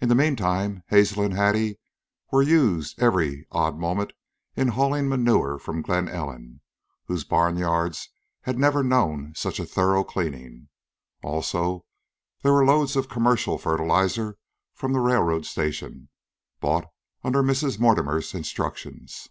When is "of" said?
12.94-13.08